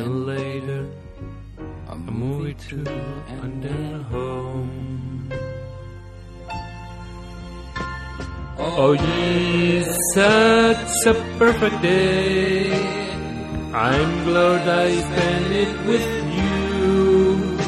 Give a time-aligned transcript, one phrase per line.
[0.00, 0.88] Then later,
[1.90, 2.86] a movie too,
[3.42, 5.28] and then home.
[8.56, 12.72] Oh yes, such a perfect day.
[13.74, 17.58] I'm glad I spent it with you.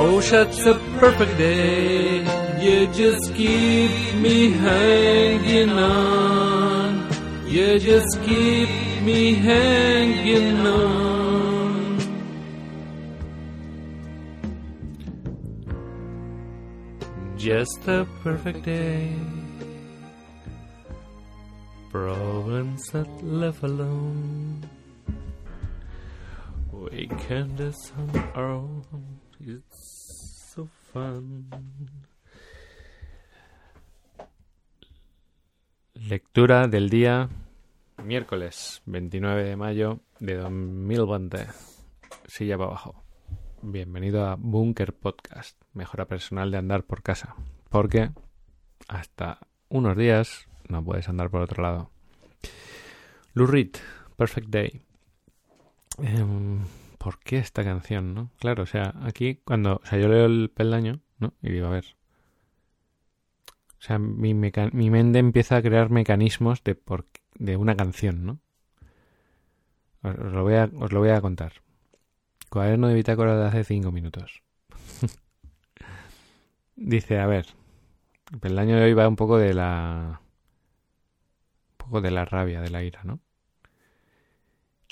[0.00, 2.26] Oh, such a perfect day.
[2.60, 7.06] You just keep me hanging on.
[7.46, 11.96] You just keep me hanging on.
[17.36, 19.14] Just a perfect day.
[21.92, 24.68] Problems that left alone.
[26.72, 29.20] Weekend is on our own.
[29.38, 31.46] It's so fun.
[35.94, 37.28] Lectura del día
[38.06, 41.48] miércoles 29 de mayo de 2020.
[42.26, 43.04] Silla para abajo.
[43.62, 47.34] Bienvenido a Bunker Podcast, mejora personal de andar por casa.
[47.68, 48.10] Porque
[48.86, 51.90] hasta unos días no puedes andar por otro lado.
[53.34, 53.74] Lou Reed,
[54.16, 54.82] Perfect Day.
[55.98, 56.60] Em,
[56.98, 58.30] ¿Por qué esta canción, no?
[58.38, 59.80] Claro, o sea, aquí cuando...
[59.82, 61.34] O sea, yo leo el peldaño, ¿no?
[61.42, 61.96] Y digo, a ver...
[63.78, 67.06] O sea, mi, mi mente empieza a crear mecanismos de, por,
[67.38, 68.40] de una canción, ¿no?
[70.02, 71.52] Os, lo voy a, os lo voy a contar.
[72.50, 74.42] Cuaderno de bitácora de hace cinco minutos.
[76.76, 77.46] Dice, a ver,
[78.32, 80.20] el peldaño de hoy va un poco de la...
[81.70, 83.20] Un poco de la rabia, de la ira, ¿no?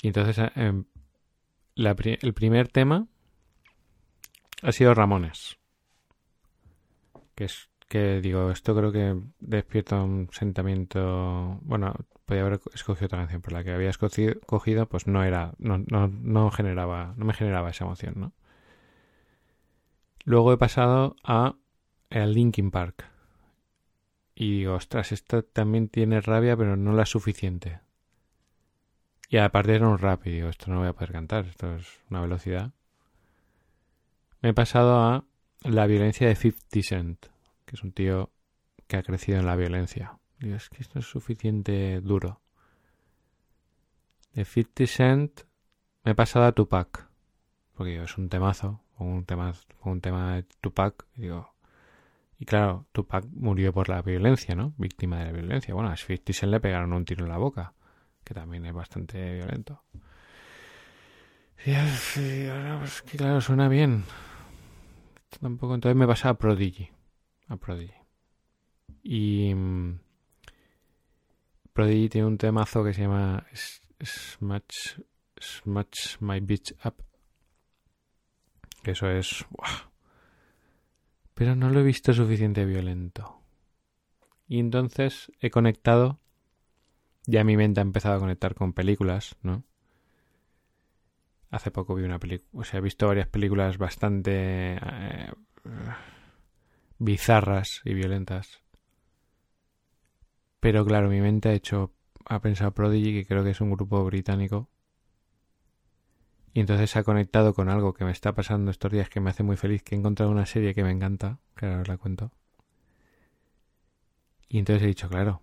[0.01, 0.85] Y entonces em,
[1.75, 3.07] la pri- el primer tema
[4.61, 5.57] ha sido Ramones.
[7.35, 11.59] Que es que digo, esto creo que despierta un sentimiento.
[11.61, 11.93] Bueno,
[12.25, 15.77] podía haber escogido otra canción, pero la que había escogido, cogido, pues no era, no,
[15.77, 18.33] no, no generaba, no me generaba esa emoción, ¿no?
[20.23, 21.55] Luego he pasado a
[22.09, 23.05] el Linkin Park.
[24.33, 27.79] Y digo, ostras, esto también tiene rabia, pero no la suficiente.
[29.29, 31.87] Y aparte era un rap, y digo, esto no voy a poder cantar, esto es
[32.09, 32.73] una velocidad.
[34.41, 35.25] Me he pasado a
[35.61, 37.25] la violencia de 50 Cent,
[37.65, 38.31] que es un tío
[38.87, 40.19] que ha crecido en la violencia.
[40.53, 42.41] Es que esto es suficiente duro.
[44.33, 45.41] De 50 Cent
[46.03, 47.09] me he pasado a Tupac,
[47.73, 51.55] porque digo, es un temazo, un tema, un tema de Tupac, y digo,
[52.37, 54.73] y claro, Tupac murió por la violencia, ¿no?
[54.77, 55.73] Víctima de la violencia.
[55.73, 57.73] Bueno, a 50 Cent le pegaron un tiro en la boca,
[58.23, 59.83] que también es bastante violento.
[61.65, 64.03] Y, ahora, pues que claro, suena bien.
[65.39, 66.89] Tampoco, entonces me pasa a Prodigy.
[67.47, 67.93] A Prodigy.
[69.01, 69.99] Y mm,
[71.75, 73.45] Prodigy tiene un temazo que se llama
[74.01, 75.01] Smash,
[75.37, 77.03] Smash My Bitch Up.
[78.81, 79.45] Que eso es...
[81.33, 83.41] Pero no lo he visto suficiente violento.
[84.47, 86.21] Y entonces he conectado...
[87.25, 89.65] Ya mi mente ha empezado a conectar con películas, ¿no?
[91.49, 92.49] Hace poco vi una película...
[92.53, 94.75] O sea, he visto varias películas bastante...
[94.75, 95.33] eh,
[96.99, 98.64] bizarras y violentas.
[100.59, 101.93] Pero claro, mi mente ha hecho,
[102.25, 104.69] ha pensado Prodigy, que creo que es un grupo británico.
[106.53, 109.43] Y entonces ha conectado con algo que me está pasando estos días que me hace
[109.43, 112.31] muy feliz, que he encontrado una serie que me encanta, que ahora os la cuento.
[114.47, 115.41] Y entonces he dicho, claro,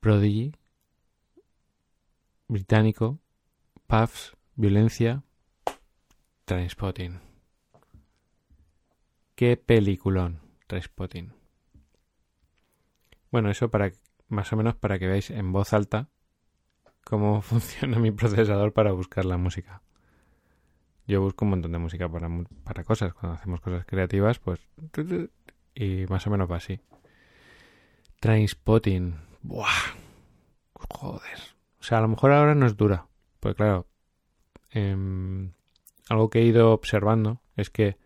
[0.00, 0.52] Prodigy,
[2.48, 3.20] británico,
[3.86, 5.22] puffs, violencia,
[6.44, 7.20] Trainspotting.
[9.34, 11.34] Qué peliculón, Trainspotting.
[13.30, 13.92] Bueno, eso para
[14.28, 16.08] más o menos para que veáis en voz alta
[17.04, 19.82] cómo funciona mi procesador para buscar la música.
[21.06, 22.28] Yo busco un montón de música para,
[22.64, 23.14] para cosas.
[23.14, 24.60] Cuando hacemos cosas creativas, pues...
[25.74, 26.80] Y más o menos va así.
[28.20, 29.16] Trainspotting.
[29.40, 29.94] Buah.
[30.74, 31.38] Joder.
[31.80, 33.06] O sea, a lo mejor ahora no es dura.
[33.40, 33.86] Pues claro.
[34.70, 35.52] em,
[36.10, 37.96] algo que he ido observando es que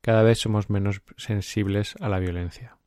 [0.00, 2.78] cada vez somos menos sensibles a la violencia.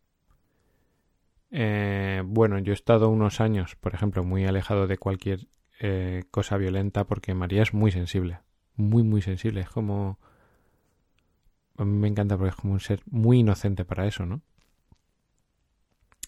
[1.51, 5.47] Eh, bueno, yo he estado unos años, por ejemplo, muy alejado de cualquier
[5.79, 8.39] eh, cosa violenta porque María es muy sensible,
[8.75, 9.61] muy, muy sensible.
[9.61, 10.19] Es como...
[11.77, 14.41] A mí me encanta porque es como un ser muy inocente para eso, ¿no?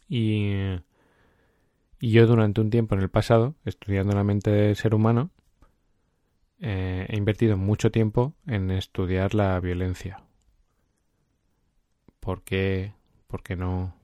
[0.08, 0.54] Y,
[2.00, 5.32] y yo durante un tiempo en el pasado, estudiando la mente del ser humano,
[6.60, 10.24] eh, he invertido mucho tiempo en estudiar la violencia.
[12.20, 12.94] ¿Por qué?
[13.28, 13.99] ¿Por qué no?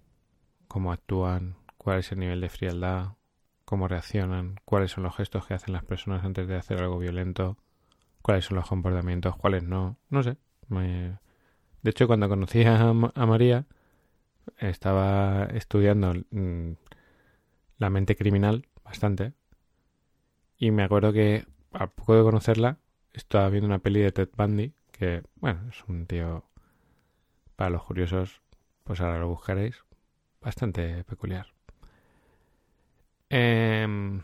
[0.76, 1.56] ¿Cómo actúan?
[1.78, 3.14] ¿Cuál es el nivel de frialdad?
[3.64, 4.60] ¿Cómo reaccionan?
[4.66, 7.56] ¿Cuáles son los gestos que hacen las personas antes de hacer algo violento?
[8.22, 9.38] ¿Cuáles son los comportamientos?
[9.38, 9.98] ¿Cuáles no?
[10.10, 10.36] No sé.
[10.68, 11.18] De
[11.90, 13.68] hecho, cuando conocí a María,
[14.58, 16.72] estaba estudiando mm,
[17.78, 19.32] la mente criminal bastante.
[20.58, 22.80] Y me acuerdo que a poco de conocerla,
[23.14, 26.44] estaba viendo una peli de Ted Bundy, que, bueno, es un tío,
[27.56, 28.42] para los curiosos,
[28.84, 29.85] pues ahora lo buscaréis,
[30.46, 31.48] bastante peculiar.
[33.30, 34.22] Em,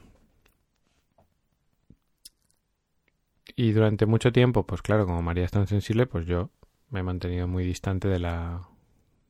[3.55, 6.51] y durante mucho tiempo, pues claro, como María es tan sensible, pues yo
[6.89, 8.67] me he mantenido muy distante de la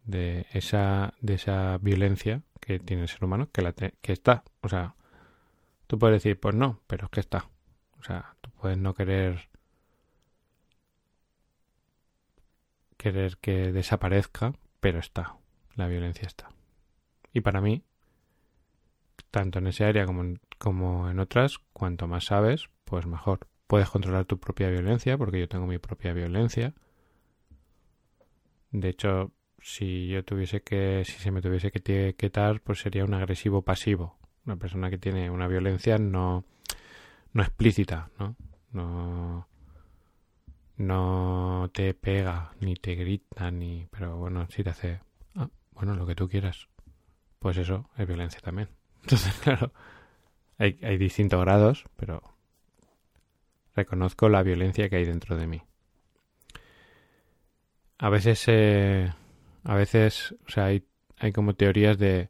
[0.06, 4.44] de esa, de esa violencia que tiene el ser humano, que, la que está.
[4.62, 4.96] O sea,
[5.88, 7.50] tú puedes decir, pues no, pero es que está.
[8.00, 9.50] O sea, tú puedes no querer
[12.98, 15.38] querer que desaparezca, pero está.
[15.76, 16.50] La violencia está.
[17.34, 17.84] Y para mí,
[19.32, 23.48] tanto en ese área como en, como en otras, cuanto más sabes, pues mejor.
[23.68, 26.74] Puedes controlar tu propia violencia, porque yo tengo mi propia violencia.
[28.72, 29.32] De hecho,
[29.62, 34.18] si yo tuviese que, si se me tuviese que etiquetar, pues sería un agresivo pasivo.
[34.46, 36.44] Una persona que tiene una violencia no,
[37.34, 38.36] no explícita, ¿no?
[38.72, 39.48] No,
[40.78, 45.00] no te pega, ni te grita, ni, pero bueno, si te hace,
[45.36, 46.68] ah, bueno, lo que tú quieras.
[47.42, 48.70] Pues eso es violencia también.
[49.02, 49.74] Entonces, claro,
[50.58, 52.22] hay, hay distintos grados, pero
[53.76, 55.62] reconozco la violencia que hay dentro de mí.
[57.98, 59.12] A veces eh,
[59.64, 60.84] a veces, o sea, hay,
[61.18, 62.30] hay como teorías de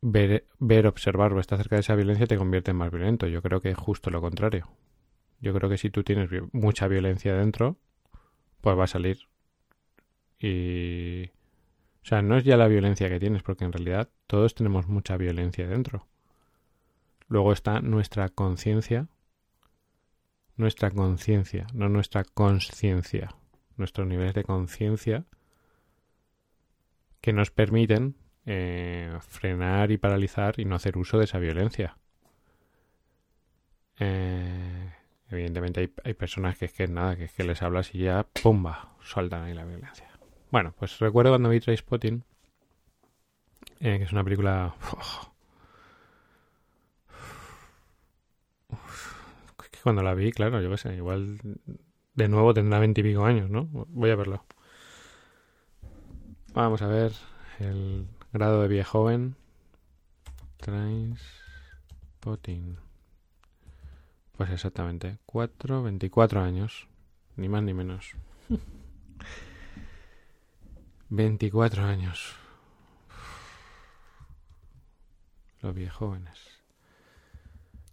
[0.00, 3.26] ver, ver, observar o estar cerca de esa violencia te convierte en más violento.
[3.26, 4.68] Yo creo que es justo lo contrario.
[5.40, 7.76] Yo creo que si tú tienes mucha violencia dentro,
[8.60, 9.18] pues va a salir.
[10.38, 11.30] Y...
[12.08, 15.18] O sea, no es ya la violencia que tienes, porque en realidad todos tenemos mucha
[15.18, 16.06] violencia dentro.
[17.26, 19.08] Luego está nuestra conciencia.
[20.56, 23.28] Nuestra conciencia, no nuestra conciencia.
[23.76, 25.26] Nuestros niveles de conciencia
[27.20, 28.16] que nos permiten
[28.46, 31.98] eh, frenar y paralizar y no hacer uso de esa violencia.
[33.98, 34.94] Eh,
[35.28, 38.96] evidentemente hay, personas que es que nada, que es que les hablas y ya ¡pumba!
[39.02, 40.08] sueltan ahí la violencia.
[40.50, 42.24] Bueno, pues recuerdo cuando vi Trainspotting,
[43.80, 44.74] eh, que es una película...
[49.70, 51.38] que cuando la vi, claro, yo qué sé, igual
[52.14, 53.68] de nuevo tendrá veintipico años, ¿no?
[53.70, 54.44] Voy a verlo.
[56.54, 57.12] Vamos a ver
[57.60, 59.36] el grado de viejo joven.
[60.56, 61.18] Transpotting.
[64.36, 65.18] Pues exactamente.
[65.26, 66.88] 4, 24 años.
[67.36, 68.14] Ni más ni menos.
[71.08, 72.34] 24 años.
[75.60, 76.62] Los jóvenes.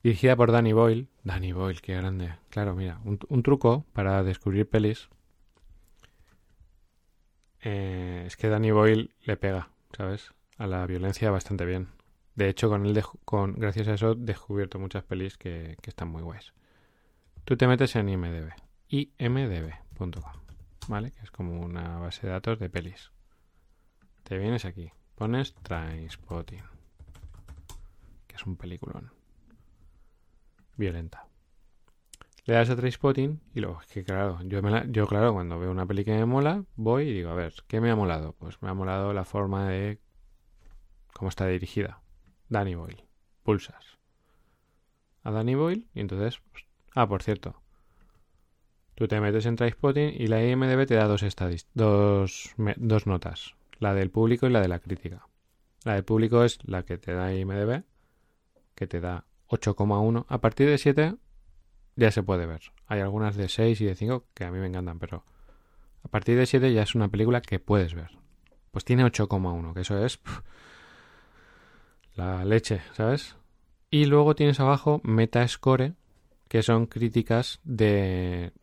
[0.03, 1.07] Dirigida por Danny Boyle.
[1.23, 2.35] Danny Boyle, qué grande.
[2.49, 5.09] Claro, mira, un truco para descubrir pelis
[7.65, 10.31] eh, es que Danny Boyle le pega, ¿sabes?
[10.59, 11.89] A la violencia bastante bien.
[12.35, 16.21] De hecho, con él, con, gracias a eso, he descubierto muchas pelis que, están muy
[16.21, 16.53] guays.
[17.43, 18.51] Tú te metes en IMDB,
[18.89, 20.44] imdb.com,
[20.87, 21.11] ¿vale?
[21.11, 23.11] Que es como una base de datos de pelis.
[24.23, 26.63] Te vienes aquí, pones Trainspotting,
[28.27, 29.11] que es un peliculón.
[30.77, 31.27] Violenta
[32.45, 36.05] le das a Trainspotting y luego, que claro, yo, yo claro, cuando veo una peli
[36.05, 38.33] que me mola, voy y digo, a ver, ¿qué me ha molado?
[38.33, 39.99] Pues me ha molado la forma de
[41.13, 42.01] cómo está dirigida.
[42.47, 43.03] Danny Boyle.
[43.41, 43.97] Pulsas.
[45.23, 46.39] A Danny Boyle y entonces...
[46.51, 47.59] Pues, ah, por cierto.
[48.95, 51.23] Tú te metes en Trainspotting y la IMDB te da dos,
[51.73, 53.55] dos, dos notas.
[53.79, 55.27] La del público y la de la crítica.
[55.83, 57.83] La del público es la que te da IMDB,
[58.73, 60.25] que te da 8,1.
[60.29, 61.15] A partir de 7
[61.97, 62.61] ya se puede ver.
[62.87, 65.25] Hay algunas de 6 y de 5 que a mí me encantan, pero
[66.03, 68.11] a partir de 7 ya es una película que puedes ver.
[68.71, 70.19] Pues tiene 8,1, que eso es
[72.15, 73.35] la leche, ¿sabes?
[73.89, 75.93] Y luego tienes abajo Metascore,
[76.47, 78.53] que son críticas de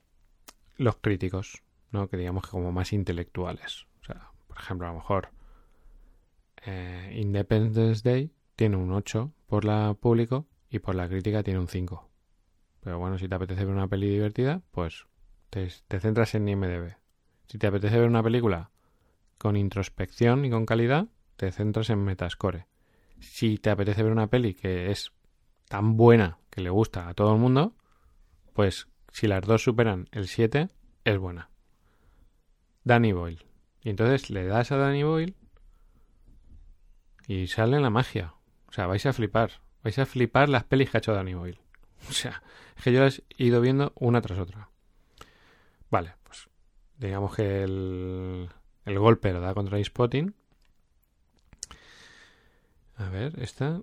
[0.77, 2.09] los críticos, ¿no?
[2.09, 3.87] Que digamos que como más intelectuales.
[4.03, 5.31] O sea, por ejemplo, a lo mejor
[6.65, 11.69] eh, Independence Day tiene un 8 por la público y por la crítica tiene un
[11.69, 12.09] 5.
[12.81, 15.07] Pero bueno, si te apetece ver una peli divertida, pues
[15.51, 16.97] te, te centras en IMDB.
[17.47, 18.71] Si te apetece ver una película
[19.39, 22.67] con introspección y con calidad, te centras en Metascore.
[23.21, 25.13] Si te apetece ver una peli que es
[25.69, 27.75] tan buena que le gusta a todo el mundo,
[28.53, 30.69] pues si las dos superan el 7,
[31.05, 31.51] es buena.
[32.85, 33.45] Danny Boyle.
[33.83, 35.35] Y entonces le das a Danny Boyle
[37.27, 38.35] y sale la magia.
[38.67, 39.61] O sea, vais a flipar.
[39.83, 41.61] Vais a flipar las pelis que ha hecho Danny Boyle.
[42.09, 42.43] O sea,
[42.77, 44.71] es que yo las he ido viendo una tras otra.
[45.89, 46.49] Vale, pues
[46.99, 48.49] digamos que el,
[48.85, 50.35] el golpe lo da contra Spotting.
[52.97, 53.83] A ver, esta,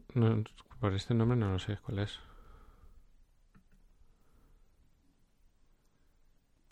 [0.79, 2.19] por este nombre no lo sé cuál es.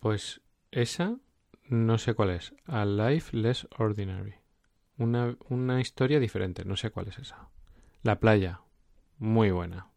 [0.08, 0.40] Pues
[0.72, 1.18] esa
[1.66, 2.56] no sé cuál es.
[2.66, 4.36] A Life Less Ordinary.
[4.98, 7.50] Una, una historia diferente, no sé cuál es esa.
[8.04, 8.62] La playa,
[9.18, 9.92] muy buena.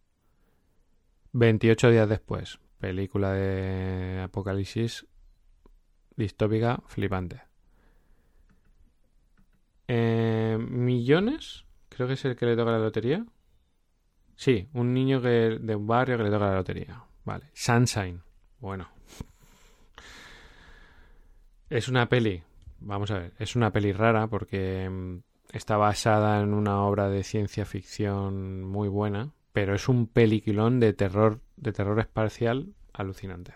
[1.31, 5.07] 28 días después, película de apocalipsis
[6.17, 7.43] distópica flipante.
[9.87, 13.25] Eh, millones, creo que es el que le toca la lotería.
[14.35, 17.05] Sí, un niño que, de un barrio que le toca la lotería.
[17.25, 17.50] Vale.
[17.52, 18.23] Sunshine.
[18.59, 19.00] Bueno.
[21.71, 22.43] Es una peli.
[22.81, 23.33] Vamos a ver.
[23.39, 25.19] Es una peli rara porque mm,
[25.53, 29.33] está basada en una obra de ciencia ficción muy buena.
[29.53, 33.55] Pero es un peliculón de terror, de terror espacial alucinante.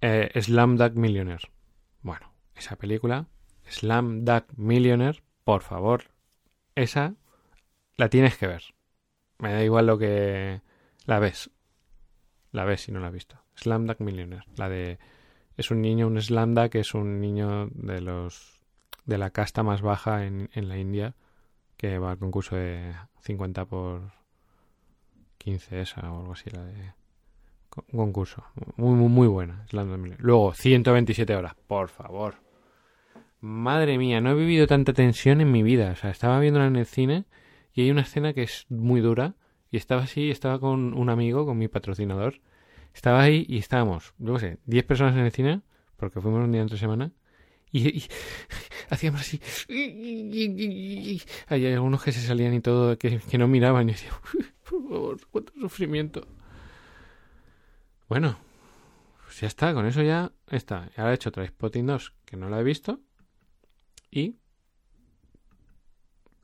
[0.00, 1.48] Eh, Slam Dunk Millionaire.
[2.02, 3.28] Bueno, esa película
[3.68, 6.10] Slam Dunk Millionaire, por favor,
[6.74, 7.14] esa
[7.96, 8.62] la tienes que ver.
[9.38, 10.62] Me da igual lo que
[11.04, 11.50] la ves.
[12.50, 13.36] La ves si no la has visto.
[13.54, 14.98] Slam Dunk Millionaire, la de
[15.56, 18.64] es un niño, un Slam Dunk es un niño de los
[19.04, 21.14] de la casta más baja en, en la India
[21.76, 24.12] que va al concurso de 50 por
[25.38, 26.92] 15 esa o algo así la de
[27.92, 28.44] un concurso
[28.76, 30.22] muy muy muy buena Dunk Millionaire.
[30.22, 32.46] Luego 127 horas, por favor.
[33.40, 35.92] Madre mía, no he vivido tanta tensión en mi vida.
[35.92, 37.26] O sea, estaba viéndola en el cine
[37.72, 39.34] y hay una escena que es muy dura.
[39.70, 42.40] Y estaba así, estaba con un amigo, con mi patrocinador.
[42.96, 45.60] Estaba ahí y estábamos, no sé, 10 personas en el cine,
[45.98, 47.12] porque fuimos un día entre semana.
[47.70, 48.04] Y,
[48.88, 49.38] hacíamos así.
[51.46, 53.90] Hay algunos que se salían y todo, que, no miraban.
[53.90, 54.10] Y decía,
[54.70, 56.26] por favor, cuánto sufrimiento.
[58.08, 58.38] Bueno,
[59.24, 60.90] pues ya está, con eso ya está.
[60.96, 63.00] Ahora he hecho Spotting 2, que no la he visto.
[64.10, 64.36] Y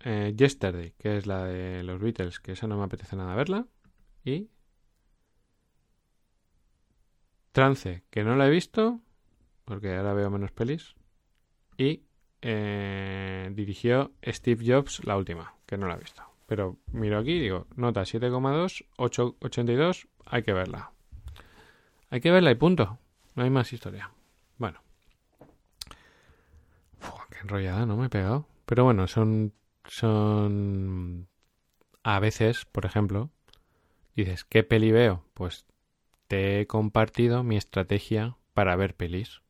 [0.00, 3.66] eh, Yesterday, que es la de los Beatles, que esa no me apetece nada verla.
[4.22, 4.50] Y
[7.52, 9.00] Trance, que no la he visto,
[9.64, 10.94] porque ahora veo menos pelis.
[11.76, 12.02] Y
[12.40, 16.22] eh, dirigió Steve Jobs la última, que no la he visto.
[16.46, 20.92] Pero miro aquí y digo, nota 7,2, 8,82, hay que verla.
[22.10, 22.98] Hay que verla y punto.
[23.34, 24.10] No hay más historia.
[24.58, 24.80] Bueno
[27.42, 27.96] enrollada, ¿no?
[27.96, 28.46] Me he pegado.
[28.66, 29.52] Pero bueno, son.
[29.84, 31.28] Son.
[32.02, 33.30] A veces, por ejemplo,
[34.16, 35.24] dices, ¿qué peli veo?
[35.34, 35.66] Pues
[36.32, 39.42] te he compartido mi estrategia para ver pelis.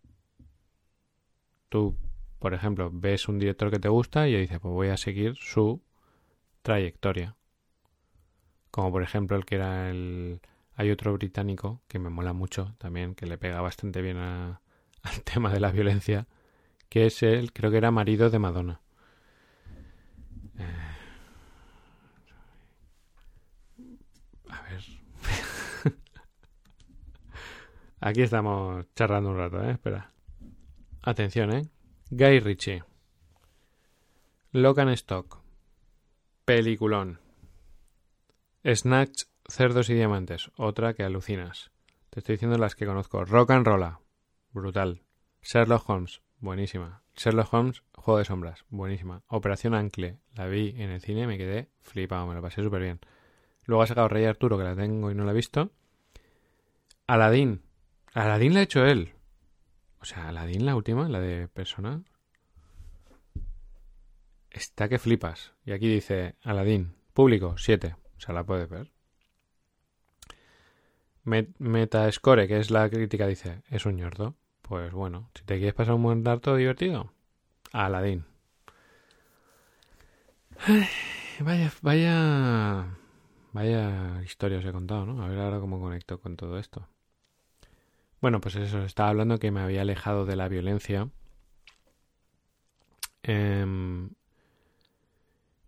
[1.68, 1.96] Tú,
[2.40, 5.80] por ejemplo, ves un director que te gusta y dices, pues voy a seguir su
[6.62, 7.36] trayectoria.
[8.72, 10.40] Como por ejemplo el que era el...
[10.74, 14.58] Hay otro británico que me mola mucho también, que le pega bastante bien al
[15.24, 16.26] tema de la violencia,
[16.88, 18.80] que es el, creo que era marido de Madonna.
[20.58, 20.64] Eh,
[24.50, 25.02] a ver.
[28.04, 29.70] Aquí estamos charlando un rato, ¿eh?
[29.70, 30.10] Espera.
[31.02, 31.68] Atención, ¿eh?
[32.10, 32.82] Guy Ritchie.
[34.50, 35.40] Locan Stock.
[36.44, 37.20] Peliculón.
[38.66, 40.50] Snatch, Cerdos y Diamantes.
[40.56, 41.70] Otra que alucinas.
[42.10, 43.24] Te estoy diciendo las que conozco.
[43.24, 44.00] Rock and Rolla.
[44.50, 45.02] Brutal.
[45.40, 46.22] Sherlock Holmes.
[46.40, 47.04] Buenísima.
[47.14, 48.64] Sherlock Holmes, Juego de Sombras.
[48.68, 49.22] Buenísima.
[49.28, 50.18] Operación Ancle.
[50.34, 52.26] La vi en el cine y me quedé flipado.
[52.26, 52.98] Me lo pasé súper bien.
[53.64, 55.70] Luego ha sacado Rey Arturo, que la tengo y no la he visto.
[57.06, 57.62] Aladdin.
[58.14, 59.14] Aladdin la ha hecho él.
[60.00, 62.02] O sea, Aladdin, la última, la de persona.
[64.50, 65.52] Está que flipas.
[65.64, 66.94] Y aquí dice Aladdin.
[67.14, 67.96] Público, 7.
[68.16, 68.90] O sea, la puedes ver.
[71.24, 74.34] Metascore, que es la crítica, dice, es un ñordo.
[74.60, 77.12] Pues bueno, si te quieres pasar un buen rato divertido,
[77.72, 78.24] Aladdin.
[81.40, 82.86] vaya, vaya,
[83.52, 85.22] vaya historia os he contado, ¿no?
[85.22, 86.88] A ver ahora cómo conecto con todo esto.
[88.22, 91.10] Bueno, pues eso, estaba hablando que me había alejado de la violencia.
[93.24, 94.10] Em,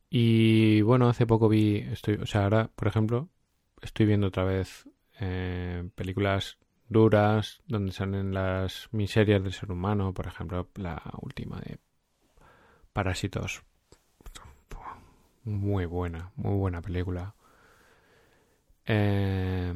[0.09, 3.29] y bueno, hace poco vi, estoy, o sea, ahora, por ejemplo,
[3.83, 4.89] estoy viendo otra vez
[5.21, 6.59] eh, películas
[6.89, 11.79] duras donde salen las miserias del ser humano, por ejemplo, la última de
[12.93, 13.65] Parásitos.
[15.45, 17.35] Muy buena, muy buena película.
[18.87, 19.75] Eh,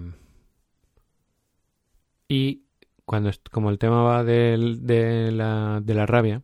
[2.29, 2.68] y
[3.09, 6.43] cuando como el tema va de, de, la, de la rabia,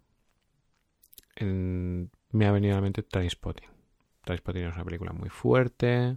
[1.38, 3.68] me ha venido a la mente Trainspotting.
[4.25, 6.16] Trainspotting es una película muy fuerte,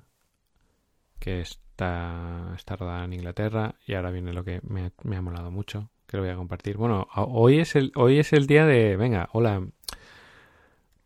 [1.19, 5.51] que está, está rodada en Inglaterra y ahora viene lo que me, me, ha molado
[5.51, 6.77] mucho, que lo voy a compartir.
[6.77, 9.67] Bueno, hoy es el, hoy es el día de, venga, hola,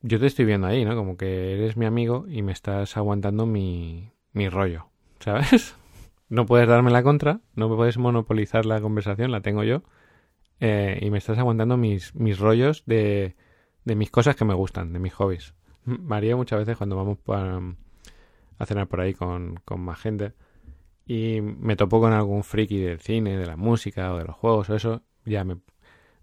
[0.04, 0.96] yo te estoy viendo ahí, ¿no?
[0.96, 4.86] Como que eres mi amigo y me estás aguantando mi, mi rollo,
[5.20, 5.76] ¿sabes?
[6.32, 9.84] No puedes darme la contra, no puedes monopolizar la conversación, la tengo yo,
[10.62, 13.36] eh, y me estás aguantando mis, mis rollos de,
[13.84, 15.56] de mis cosas que me gustan, de mis hobbies.
[15.84, 17.18] María muchas veces cuando vamos
[18.58, 20.32] a cenar por ahí con, con más gente
[21.06, 24.70] y me topo con algún friki del cine, de la música o de los juegos
[24.70, 25.58] o eso, ya me,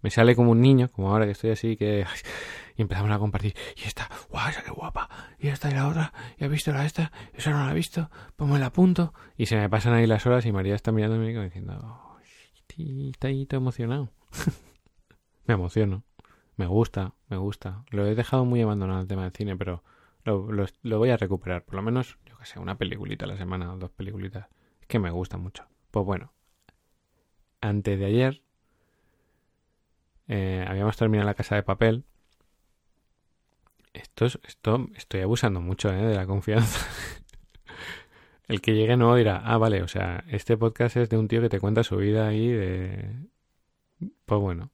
[0.01, 2.03] me sale como un niño, como ahora que estoy así, que
[2.79, 3.55] y empezamos a compartir.
[3.75, 5.09] Y esta, guau, esa qué guapa.
[5.37, 6.13] Y esta y la otra.
[6.37, 7.11] Y ha visto la esta.
[7.33, 8.09] Esa no la ha visto.
[8.37, 9.13] Pues me la apunto.
[9.35, 12.17] Y se me pasan ahí las horas y María está mirándome como diciendo, oh,
[12.77, 14.13] está ahí todo emocionado.
[15.45, 16.05] me emociono.
[16.55, 17.83] Me gusta, me gusta.
[17.89, 19.83] Lo he dejado muy abandonado el tema del cine, pero
[20.23, 21.65] lo, lo, lo voy a recuperar.
[21.65, 24.47] Por lo menos, yo que sé, una peliculita a la semana, dos peliculitas.
[24.79, 25.65] Es que me gusta mucho.
[25.91, 26.31] Pues bueno,
[27.59, 28.41] antes de ayer
[30.29, 32.05] eh, habíamos terminado la casa de papel
[33.93, 36.01] esto, esto estoy abusando mucho ¿eh?
[36.01, 36.85] de la confianza.
[38.47, 41.41] El que llegue nuevo dirá, ah, vale, o sea, este podcast es de un tío
[41.41, 43.15] que te cuenta su vida ahí de...
[44.25, 44.71] Pues bueno.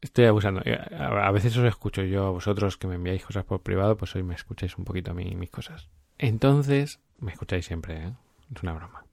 [0.00, 0.62] Estoy abusando.
[0.64, 4.14] Eh, a veces os escucho yo a vosotros que me enviáis cosas por privado, pues
[4.16, 5.88] hoy me escucháis un poquito a mí mis cosas.
[6.16, 8.12] Entonces, me escucháis siempre, ¿eh?
[8.54, 9.04] Es una broma.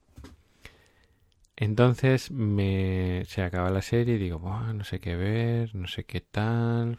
[1.57, 6.21] Entonces me se acaba la serie y digo, no sé qué ver, no sé qué
[6.21, 6.97] tal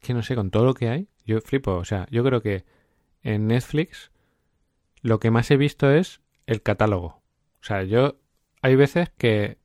[0.00, 1.74] que no sé, con todo lo que hay, yo flipo.
[1.76, 2.64] O sea, yo creo que
[3.22, 4.10] en Netflix
[5.02, 7.22] lo que más he visto es el catálogo.
[7.60, 8.16] O sea, yo
[8.62, 9.58] hay veces que,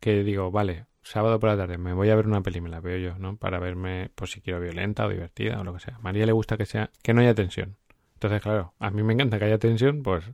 [0.00, 2.80] que digo, vale, sábado por la tarde me voy a ver una peli, me la
[2.80, 3.36] veo yo, ¿no?
[3.36, 5.96] Para verme, por si quiero violenta o divertida o lo que sea.
[5.96, 7.76] A María le gusta que sea, que no haya tensión.
[8.14, 10.24] Entonces, claro, a mí me encanta que haya tensión, pues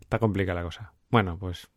[0.00, 0.94] está complicada la cosa.
[1.10, 1.68] Bueno, pues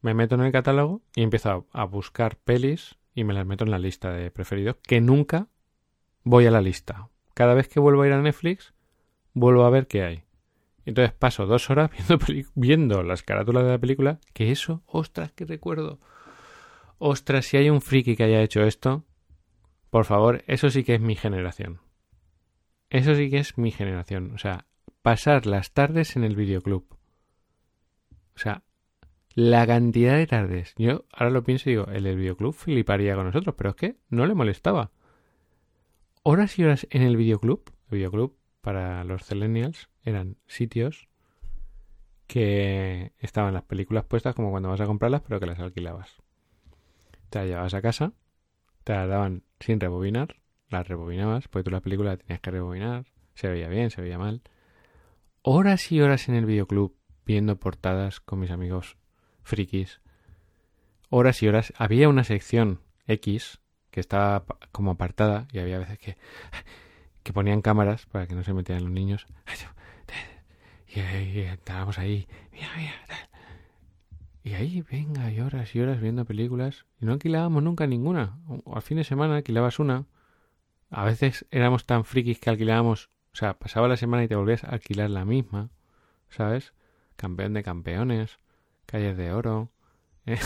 [0.00, 3.70] me meto en el catálogo y empiezo a buscar pelis y me las meto en
[3.70, 5.48] la lista de preferidos que nunca
[6.28, 7.08] voy a la lista.
[7.34, 8.74] Cada vez que vuelvo a ir a Netflix,
[9.32, 10.24] vuelvo a ver qué hay.
[10.84, 11.90] Entonces paso dos horas
[12.26, 15.98] viendo, viendo las carátulas de la película, que eso, ostras, que recuerdo.
[16.98, 19.04] Ostras, si hay un friki que haya hecho esto,
[19.90, 21.80] por favor, eso sí que es mi generación.
[22.90, 24.32] Eso sí que es mi generación.
[24.34, 24.66] O sea,
[25.00, 26.84] pasar las tardes en el videoclub.
[28.34, 28.64] O sea,
[29.34, 30.74] la cantidad de tardes.
[30.76, 33.96] Yo ahora lo pienso y digo, el del videoclub fliparía con nosotros, pero es que
[34.10, 34.90] no le molestaba
[36.30, 37.72] horas y horas en el videoclub.
[37.90, 41.08] El videoclub para los Cellennials eran sitios
[42.26, 46.18] que estaban las películas puestas como cuando vas a comprarlas, pero que las alquilabas.
[47.30, 48.12] Te las llevabas a casa,
[48.84, 50.36] te las daban sin rebobinar,
[50.68, 54.18] las rebobinabas, porque tú la película la tenías que rebobinar, se veía bien, se veía
[54.18, 54.42] mal.
[55.40, 58.98] Horas y horas en el videoclub viendo portadas con mis amigos
[59.42, 60.02] frikis.
[61.08, 61.72] Horas y horas.
[61.78, 63.60] Había una sección X
[63.90, 66.16] que estaba como apartada y había veces que,
[67.22, 69.26] que ponían cámaras para que no se metieran los niños.
[70.88, 72.26] Y, estábamos ahí,
[74.42, 76.86] Y ahí, venga, y horas y horas viendo películas.
[77.00, 78.38] Y no alquilábamos nunca ninguna.
[78.64, 80.06] O al fin de semana alquilabas una.
[80.90, 84.64] A veces éramos tan frikis que alquilábamos, o sea, pasaba la semana y te volvías
[84.64, 85.70] a alquilar la misma,
[86.30, 86.72] ¿sabes?
[87.16, 88.38] Campeón de campeones,
[88.86, 89.70] calles de oro.
[90.24, 90.38] ¿eh?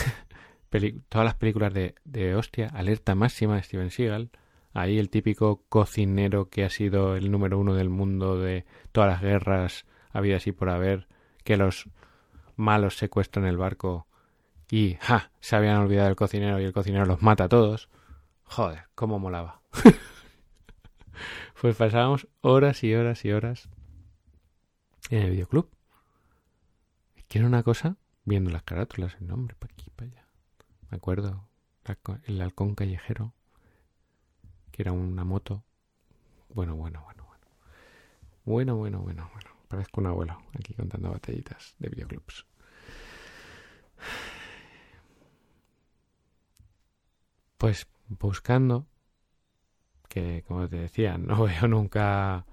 [1.08, 4.30] Todas las películas de, de hostia, alerta máxima de Steven Seagal.
[4.74, 9.20] Ahí el típico cocinero que ha sido el número uno del mundo de todas las
[9.20, 11.08] guerras había así por haber,
[11.44, 11.88] que los
[12.56, 14.06] malos secuestran el barco
[14.70, 15.30] y ¡ja!
[15.40, 17.88] se habían olvidado del cocinero y el cocinero los mata a todos.
[18.44, 19.60] Joder, cómo molaba.
[21.60, 23.68] pues pasábamos horas y horas y horas
[25.10, 25.68] en el videoclub.
[27.28, 30.21] Quiero una cosa viendo las carátulas, el nombre, para aquí, para allá.
[30.92, 31.48] Me acuerdo,
[32.26, 33.32] el halcón callejero,
[34.70, 35.64] que era una moto.
[36.50, 37.46] Bueno, bueno, bueno, bueno.
[38.44, 39.50] Bueno, bueno, bueno, bueno.
[39.68, 42.44] Parezco un abuelo aquí contando batallitas de videoclubs.
[47.56, 48.86] Pues buscando,
[50.08, 52.44] que como te decía, no veo nunca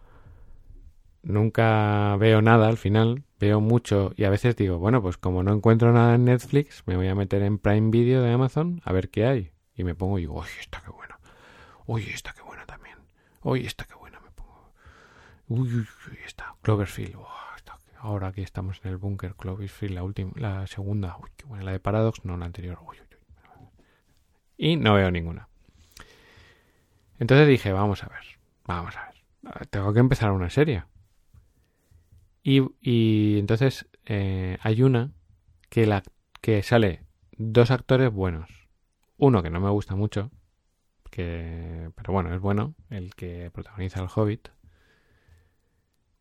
[1.23, 5.53] nunca veo nada al final, veo mucho y a veces digo, bueno, pues como no
[5.53, 9.09] encuentro nada en Netflix, me voy a meter en Prime Video de Amazon a ver
[9.09, 9.51] qué hay.
[9.75, 11.19] Y me pongo y digo, uy, esta qué buena.
[11.85, 12.97] Uy, esta qué buena también.
[13.41, 14.73] Uy, esta qué buena me pongo.
[15.47, 16.55] Uy, uy, uy, esta.
[16.61, 17.15] Cloverfield.
[18.01, 21.17] Ahora aquí estamos en el búnker Cloverfield, la última, la segunda.
[21.21, 21.65] Uy, qué buena.
[21.65, 22.79] La de Paradox, no la anterior.
[22.81, 23.17] Uy, uy,
[23.59, 23.67] uy.
[24.57, 25.49] Y no veo ninguna.
[27.19, 28.23] Entonces dije, vamos a ver,
[28.65, 29.67] vamos a ver.
[29.67, 30.85] Tengo que empezar una serie.
[32.43, 35.11] Y, entonces eh, hay una
[35.69, 36.03] que, la,
[36.41, 37.03] que sale
[37.37, 38.49] dos actores buenos.
[39.17, 40.31] Uno que no me gusta mucho,
[41.11, 44.49] que, pero bueno, es bueno, el que protagoniza el Hobbit,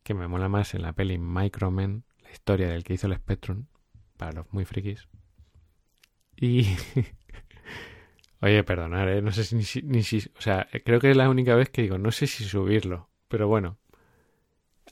[0.03, 3.65] que me mola más en la peli Microman, la historia del que hizo el Spectrum,
[4.17, 5.07] para los muy frikis.
[6.35, 6.65] Y...
[8.41, 9.21] Oye, perdonar, ¿eh?
[9.21, 10.17] No sé si, ni si...
[10.37, 13.47] O sea, creo que es la única vez que digo, no sé si subirlo, pero
[13.47, 13.77] bueno.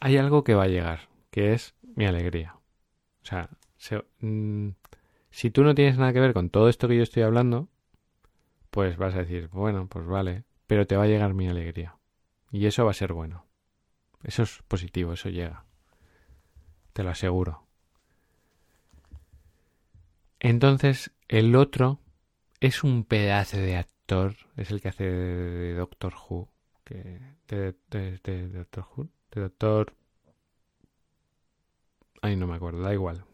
[0.02, 2.56] Hay algo que va a llegar, que es mi alegría.
[3.22, 3.48] O sea,
[4.22, 4.70] mm,
[5.30, 7.68] si tú no tienes nada que ver con todo esto que yo estoy hablando,
[8.72, 11.96] pues vas a decir, bueno, pues vale, pero te va a llegar mi alegría.
[12.50, 13.46] Y eso va a ser bueno.
[14.24, 15.66] Eso es positivo, eso llega.
[16.94, 17.68] Te lo aseguro.
[20.40, 22.00] Entonces, el otro
[22.62, 26.50] es un pedazo de actor, es el que hace de, Doctor Who,
[26.84, 29.94] que de, de, Doctor Who, de Doctor...
[32.22, 33.26] Ay, no me acuerdo, da igual.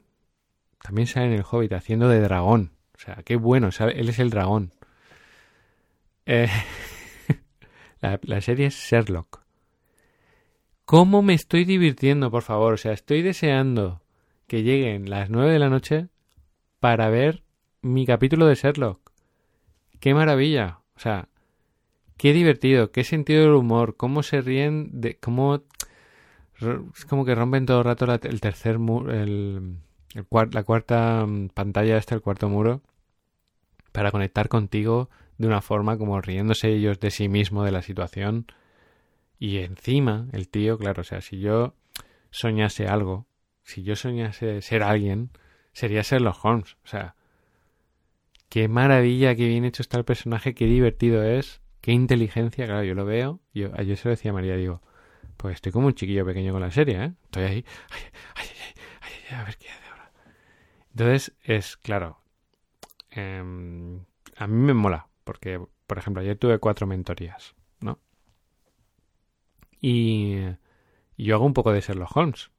[0.81, 2.73] También sale en el Hobbit haciendo de dragón.
[2.95, 4.73] O sea, qué bueno, él es el dragón.
[6.25, 6.49] Eh,
[8.01, 9.41] la, serie es Sherlock.
[10.85, 12.73] ¿Cómo me estoy divirtiendo, por favor?
[12.73, 14.01] O sea, estoy deseando
[14.47, 16.09] que lleguen las nueve de la noche
[16.79, 17.43] para ver
[17.81, 19.03] mi capítulo de Sherlock
[20.03, 20.81] qué maravilla.
[20.97, 21.29] O sea,
[22.17, 25.61] qué divertido, qué sentido del humor, cómo se ríen, de cómo
[26.59, 29.77] es como que rompen todo el rato el tercer muro, el,
[30.51, 32.81] la cuarta mm, pantalla este, el cuarto muro,
[33.91, 38.47] para conectar contigo de una forma como riéndose ellos de sí mismo de la situación.
[39.39, 41.75] Y encima, el tío, claro, o sea, si yo
[42.31, 43.27] soñase algo,
[43.63, 45.31] si yo soñase ser alguien,
[45.73, 46.77] sería ser los Holmes.
[46.83, 47.15] O sea,
[48.49, 52.93] qué maravilla, qué bien hecho está el personaje, qué divertido es, qué inteligencia, claro, yo
[52.95, 54.81] lo veo, yo ayer se lo decía María, digo,
[55.43, 57.13] pues estoy como un chiquillo pequeño con la serie, ¿eh?
[57.25, 57.65] Estoy ahí,
[59.32, 60.10] a ver qué hace ahora.
[60.91, 62.21] Entonces, es claro,
[63.12, 64.06] em,
[64.38, 67.99] a mí me mola, porque, por ejemplo, ayer tuve cuatro mentorías, ¿no?
[69.82, 70.38] Y,
[71.17, 72.49] y yo hago un poco de Sherlock Holmes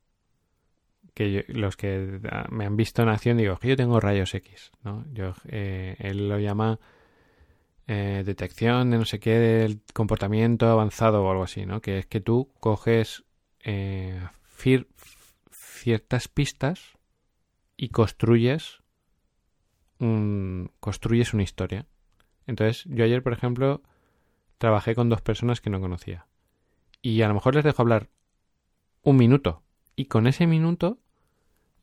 [1.15, 4.73] que los que ah, me han visto en acción digo que yo tengo rayos X,
[4.83, 5.07] ¿no?
[5.11, 6.81] Yo, eh, él lo llama
[7.87, 11.81] eh, detección de no sé qué del comportamiento avanzado o algo así, ¿no?
[11.81, 13.25] Que es que tú coges
[13.61, 14.21] eh,
[15.51, 16.81] ciertas pistas
[17.77, 18.81] y construyes
[19.99, 21.87] un, construyes una historia.
[22.47, 23.83] Entonces, yo ayer, por ejemplo,
[24.59, 26.27] trabajé con dos personas que no conocía.
[27.03, 28.09] Y a lo mejor les dejo hablar
[29.03, 29.63] un minuto.
[29.97, 30.99] Y con ese minuto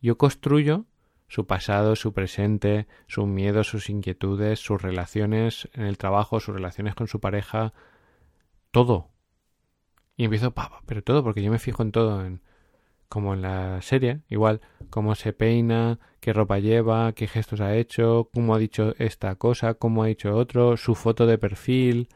[0.02, 0.86] yo construyo
[1.32, 6.94] su pasado, su presente, sus miedos, sus inquietudes, sus relaciones en el trabajo, sus relaciones
[6.94, 7.72] con su pareja,
[8.72, 9.12] todo.
[10.18, 12.42] Y empiezo, pa, pero todo, porque yo me fijo en todo, en,
[13.08, 18.30] como en la serie, igual, cómo se peina, qué ropa lleva, qué gestos ha hecho,
[18.34, 22.10] cómo ha dicho esta cosa, cómo ha dicho otro, su foto de perfil.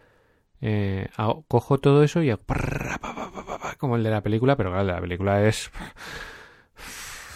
[0.59, 1.07] Eh,
[1.47, 2.43] cojo todo eso y hago,
[3.77, 5.71] como el de la película, pero claro, la película es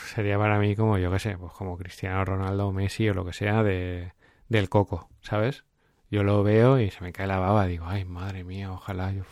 [0.10, 3.26] sería para mí como, yo qué sé, pues como Cristiano Ronaldo o Messi o lo
[3.26, 4.14] que sea de,
[4.50, 5.66] del coco, ¿sabes?
[6.12, 9.24] Yo lo veo y se me cae la baba, digo, ay, madre mía, ojalá yo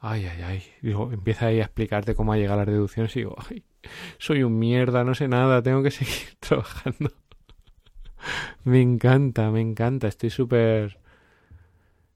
[0.00, 0.62] Ay, ay, ay.
[0.82, 3.64] Digo, empieza ahí a explicarte cómo ha llegado las deducciones y digo, ay,
[4.18, 7.12] soy un mierda, no sé nada, tengo que seguir trabajando.
[8.64, 10.98] me encanta, me encanta, estoy súper,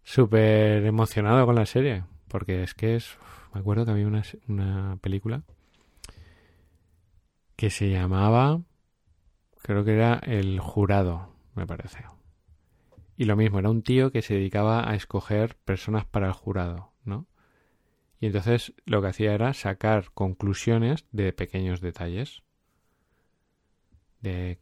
[0.03, 3.17] súper emocionado con la serie, porque es que es,
[3.55, 5.43] me acuerdo que había una, una película
[7.57, 8.61] que se llamaba,
[9.63, 12.05] creo que era El Jurado, me parece.
[13.17, 16.93] Y lo mismo, era un tío que se dedicaba a escoger personas para el jurado,
[17.05, 17.27] ¿no?
[18.21, 22.43] Y entonces lo que hacía era sacar conclusiones de pequeños detalles.
[24.21, 24.59] De,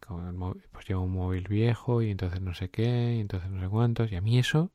[0.71, 4.11] pues lleva un móvil viejo y entonces no sé qué, y entonces no sé cuántos.
[4.11, 4.71] Y a mí eso...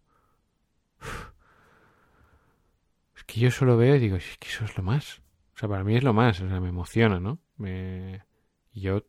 [3.17, 5.23] es que yo solo veo y digo, es que eso es lo más.
[5.55, 7.39] O sea, para mí es lo más, o sea, me emociona, ¿no?
[7.61, 8.25] Me...
[8.73, 9.05] Yo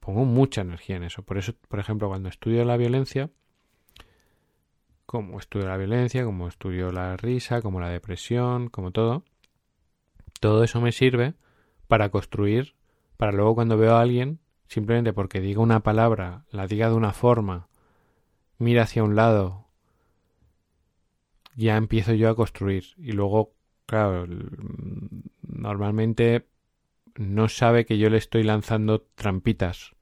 [0.00, 1.22] pongo mucha energía en eso.
[1.22, 3.30] Por eso, por ejemplo, cuando estudio la violencia,
[5.06, 9.24] como estudio la violencia, como estudio la risa, como la depresión, como todo,
[10.40, 11.34] todo eso me sirve
[11.86, 12.74] para construir,
[13.16, 17.12] para luego cuando veo a alguien, simplemente porque diga una palabra, la diga de una
[17.12, 17.68] forma,
[18.58, 19.66] mira hacia un lado,
[21.56, 22.84] ya empiezo yo a construir.
[22.96, 23.54] Y luego,
[23.86, 24.26] claro,
[25.42, 26.46] normalmente
[27.18, 29.94] no sabe que yo le estoy lanzando trampitas.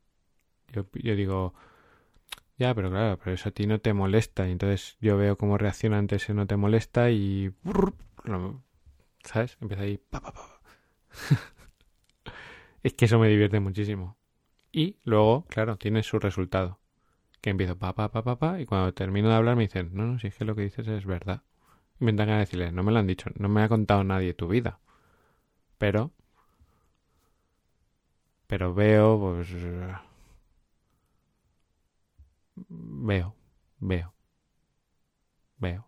[0.73, 1.55] Yo, digo,
[2.59, 4.49] ya, pero claro, pero eso a ti no te molesta.
[4.49, 7.53] Y entonces yo veo cómo reacciona ante ese no te molesta y...
[9.23, 9.57] ¿Sabes?
[9.61, 9.99] Empieza ahí...
[9.99, 10.61] Pa, pa, pa.
[12.83, 14.17] es que eso me divierte muchísimo.
[14.73, 16.81] Y luego, claro, tiene su resultado.
[17.41, 20.07] Que empiezo pa, pa, pa, pa, pa, y cuando termino de hablar me dicen, no,
[20.07, 21.43] no, si es que lo que dices es verdad.
[22.01, 24.03] Y me dan ganas de decirles, no me lo han dicho, no me ha contado
[24.03, 24.81] nadie tu vida.
[25.79, 26.13] Pero...
[28.47, 29.49] Pero veo, pues
[32.69, 33.35] veo,
[33.81, 34.15] veo,
[35.59, 35.85] veo.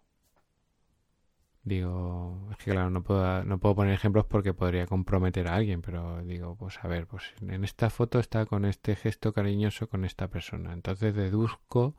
[1.64, 5.82] Digo, es que claro, no puedo, no puedo poner ejemplos porque podría comprometer a alguien,
[5.82, 10.04] pero digo, pues a ver, pues en esta foto está con este gesto cariñoso con
[10.04, 10.72] esta persona.
[10.72, 11.96] Entonces deduzco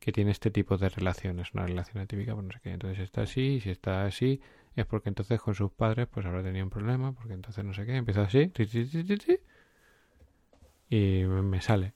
[0.00, 2.72] que tiene este tipo de relaciones, una relación atípica, pues no sé qué.
[2.72, 4.40] Entonces está así, y si está así,
[4.76, 7.86] es porque entonces con sus padres pues habrá tenido un problema, porque entonces no sé
[7.86, 8.50] qué, empieza así,
[10.88, 11.94] y me sale.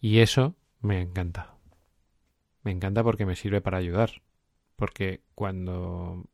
[0.00, 1.56] Y eso me encanta.
[2.62, 4.22] Me encanta porque me sirve para ayudar.
[4.76, 6.24] Porque cuando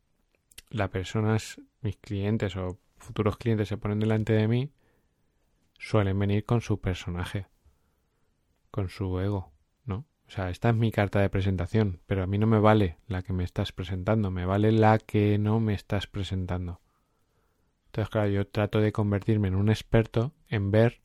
[0.69, 4.71] las personas, mis clientes o futuros clientes se ponen delante de mí,
[5.77, 7.47] suelen venir con su personaje,
[8.69, 9.51] con su ego,
[9.85, 10.05] ¿no?
[10.27, 13.21] O sea, esta es mi carta de presentación, pero a mí no me vale la
[13.21, 16.79] que me estás presentando, me vale la que no me estás presentando.
[17.87, 21.01] Entonces, claro, yo trato de convertirme en un experto en ver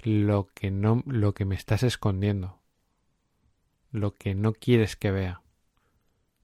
[0.00, 2.60] lo que no lo que me estás escondiendo
[3.90, 5.40] lo que no quieres que vea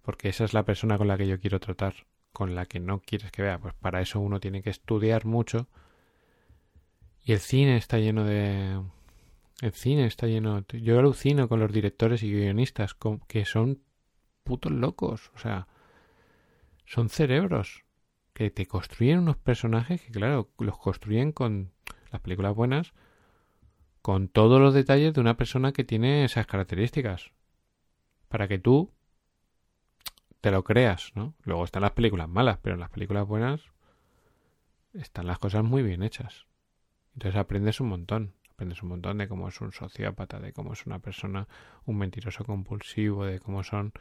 [0.02, 1.94] porque esa es la persona con la que yo quiero tratar
[2.32, 5.68] con la que no quieres que vea pues para eso uno tiene que estudiar mucho.
[7.24, 8.80] Y el cine está lleno de
[9.60, 12.96] el cine está lleno yo alucino con los directores y guionistas
[13.28, 13.80] que son
[14.42, 15.68] putos locos o sea
[16.84, 17.84] son cerebros
[18.50, 21.72] te construyen unos personajes que claro los construyen con
[22.10, 22.92] las películas buenas
[24.02, 27.30] con todos los detalles de una persona que tiene esas características.
[28.28, 28.92] Para que tú
[30.40, 31.34] te lo creas, ¿no?
[31.44, 33.62] Luego están las películas malas, pero en las películas buenas
[34.92, 36.46] están las cosas muy bien hechas.
[37.14, 38.34] Entonces aprendes un montón.
[38.50, 41.46] Aprendes un montón de cómo es un sociópata, de cómo es una persona,
[41.86, 43.92] un mentiroso compulsivo, de cómo son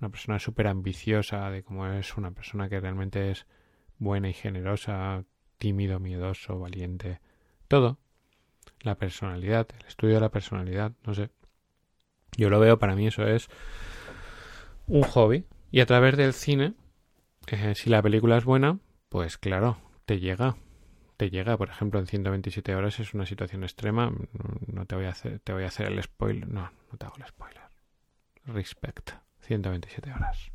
[0.00, 3.46] una persona súper ambiciosa, de cómo es una persona que realmente es
[4.02, 5.24] buena y generosa,
[5.58, 7.20] tímido, miedoso, valiente.
[7.68, 7.98] Todo
[8.80, 11.30] la personalidad, el estudio de la personalidad, no sé.
[12.36, 13.48] Yo lo veo, para mí eso es
[14.86, 15.46] un hobby.
[15.70, 16.74] Y a través del cine,
[17.46, 20.56] eh, si la película es buena, pues claro, te llega.
[21.16, 24.12] Te llega, por ejemplo, en 127 horas es una situación extrema.
[24.66, 26.48] No te voy a hacer, te voy a hacer el spoiler.
[26.48, 27.62] No, no te hago el spoiler.
[28.46, 29.12] Respect.
[29.42, 30.50] 127 horas.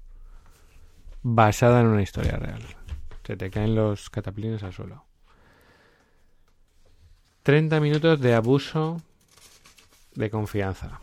[1.21, 2.61] Basada en una historia real.
[3.27, 5.03] Se te caen los cataplines al suelo.
[7.43, 9.01] 30 minutos de abuso
[10.15, 11.01] de confianza.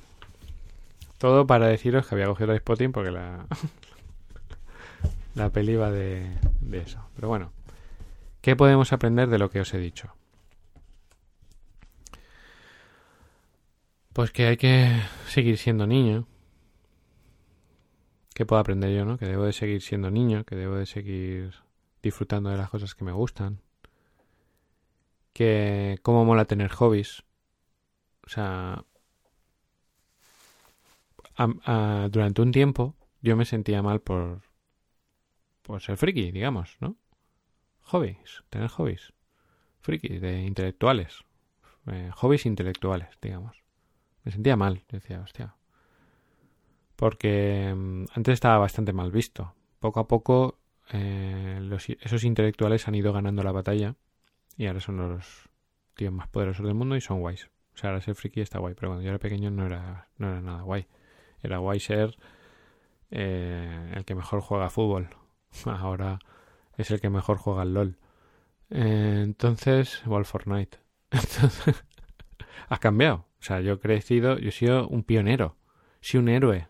[1.19, 3.45] Todo para deciros que había cogido el spotting porque la,
[5.35, 7.07] la peli de, de eso.
[7.15, 7.53] Pero bueno,
[8.41, 10.15] ¿qué podemos aprender de lo que os he dicho?
[14.15, 16.27] Pues que hay que seguir siendo niño.
[18.35, 19.19] ¿Qué puedo aprender yo, no?
[19.19, 21.64] Que debo de seguir siendo niño, que debo de seguir
[22.05, 23.61] disfrutando de las cosas que me gustan,
[25.33, 27.25] que cómo mola tener hobbies.
[28.27, 28.85] O sea,
[31.37, 34.43] durante un tiempo yo me sentía mal por,
[35.63, 36.97] por ser friki, digamos, ¿no?
[37.83, 39.13] Hobbies, tener hobbies.
[39.81, 41.25] Friki, de intelectuales.
[41.87, 43.63] Eh, hobbies intelectuales, digamos.
[44.23, 45.55] Me sentía mal, decía, hostia.
[46.97, 49.55] Porque mm, antes estaba bastante mal visto.
[49.81, 50.59] Poco a poco
[50.93, 51.61] eh,
[52.01, 53.95] esos intelectuales han ido ganando la batalla
[54.57, 55.49] y ahora son los
[55.95, 57.51] tíos más poderosos del mundo y son guays.
[57.75, 60.31] O sea, ahora ser friki está guay, pero cuando yo era pequeño no era, no
[60.31, 60.87] era nada guay.
[61.43, 62.17] Era guay ser
[63.11, 65.09] eh, el que mejor juega fútbol.
[65.67, 66.19] Ahora
[66.77, 67.99] es el que mejor juega al LOL.
[68.71, 70.79] Eh, entonces, o al Fortnite.
[71.11, 71.85] Entonces,
[72.69, 73.27] has cambiado.
[73.39, 75.57] O sea, yo he crecido, yo he sido un pionero.
[76.01, 76.69] Soy un héroe.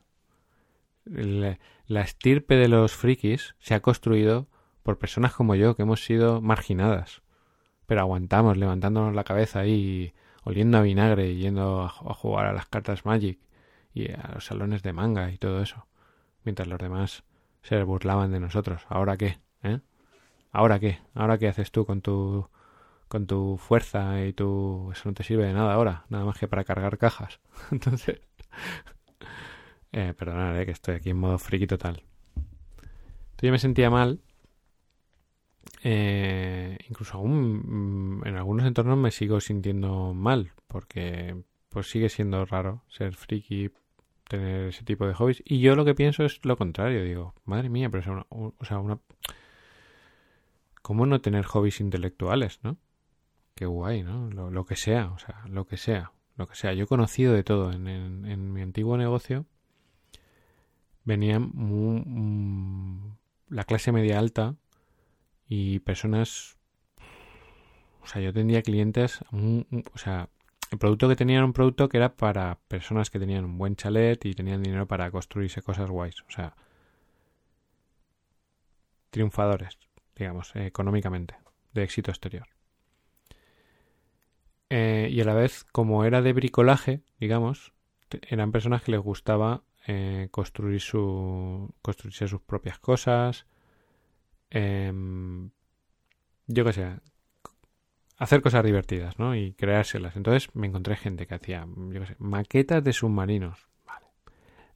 [1.86, 4.48] La estirpe de los frikis se ha construido
[4.82, 7.22] por personas como yo que hemos sido marginadas
[7.86, 12.66] pero aguantamos levantándonos la cabeza y oliendo a vinagre y yendo a, jugar a las
[12.66, 13.38] cartas Magic
[13.92, 15.86] y a los salones de manga y todo eso,
[16.44, 17.24] mientras los demás
[17.62, 18.82] se burlaban de nosotros.
[18.88, 19.38] ¿Ahora qué?
[19.62, 19.80] ¿Eh?
[20.52, 21.00] ¿ahora qué?
[21.14, 22.48] ¿Ahora qué haces tú con tu
[23.08, 26.48] con tu fuerza y tu eso no te sirve de nada ahora, nada más que
[26.48, 27.38] para cargar cajas.
[27.70, 28.20] Entonces,
[29.94, 32.02] eh, perdonad, eh, que estoy aquí en modo friki total.
[32.34, 34.20] Entonces yo me sentía mal.
[35.84, 41.36] Eh, incluso aún mm, en algunos entornos me sigo sintiendo mal porque
[41.68, 43.70] pues sigue siendo raro ser friki
[44.28, 45.42] tener ese tipo de hobbies.
[45.44, 47.04] Y yo lo que pienso es lo contrario.
[47.04, 48.98] Digo, madre mía, pero es una, o sea, una...
[50.82, 52.78] ¿Cómo no tener hobbies intelectuales, no?
[53.54, 54.28] Qué guay, ¿no?
[54.30, 56.72] Lo, que sea, o sea, lo que sea, lo que sea.
[56.74, 57.72] Yo he conocido de todo.
[57.72, 59.46] En, en, mi antiguo negocio
[61.04, 61.52] venían
[63.48, 64.56] la clase media alta
[65.46, 66.56] y personas...
[68.02, 70.28] O sea, yo tendría clientes, o sea,
[70.70, 73.76] el producto que tenían era un producto que era para personas que tenían un buen
[73.76, 76.20] chalet y tenían dinero para construirse cosas guays.
[76.22, 76.54] O sea,
[79.10, 79.78] triunfadores,
[80.16, 81.36] digamos, económicamente,
[81.72, 82.48] de éxito exterior.
[84.68, 87.72] Eh, y a la vez, como era de bricolaje, digamos,
[88.28, 93.46] eran personas que les gustaba eh, construir su, construirse sus propias cosas.
[94.50, 95.50] Em,
[96.46, 96.96] yo qué sé,
[98.16, 99.34] hacer cosas divertidas, ¿no?
[99.34, 100.16] Y creárselas.
[100.16, 103.68] Entonces me encontré gente que hacía, yo sé, maquetas de submarinos.
[103.86, 104.06] Vale.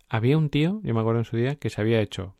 [0.09, 2.35] Había un tío, yo me acuerdo en su día, que se había hecho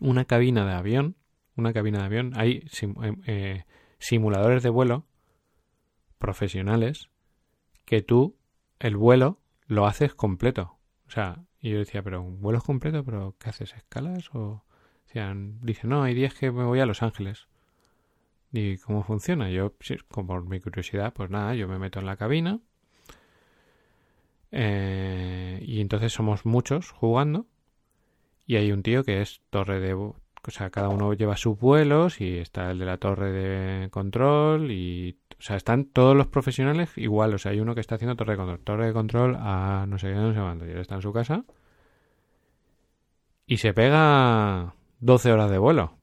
[0.00, 1.16] una cabina de avión,
[1.56, 3.64] una cabina de avión, hay em, eh,
[3.98, 5.06] simuladores de vuelo
[6.18, 7.08] profesionales
[7.84, 8.36] que tú
[8.78, 10.75] el vuelo lo haces completo.
[11.06, 13.74] O sea, y yo decía, pero un vuelo es completo, pero ¿qué haces?
[13.74, 14.30] ¿Escalas?
[14.34, 14.64] O
[15.06, 17.48] decían, dice, no, hay días que me voy a Los Ángeles.
[18.52, 19.50] ¿Y cómo funciona?
[19.50, 19.74] Yo,
[20.08, 22.60] como por mi curiosidad, pues nada, yo me meto en la cabina.
[24.52, 27.46] Eh, y entonces somos muchos jugando.
[28.46, 29.94] Y hay un tío que es torre de...
[29.94, 30.14] O
[30.50, 35.18] sea, cada uno lleva sus vuelos y está el de la torre de control y...
[35.38, 37.34] O sea, están todos los profesionales igual.
[37.34, 38.60] O sea, hay uno que está haciendo torre de control.
[38.60, 40.66] Torre de control a no sé qué, no sé cuándo.
[40.66, 41.44] Y él está en su casa.
[43.46, 45.98] Y se pega 12 horas de vuelo.